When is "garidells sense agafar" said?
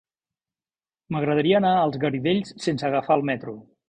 2.05-3.19